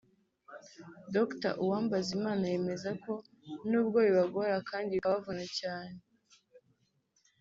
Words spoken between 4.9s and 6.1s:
bikabavuna cyane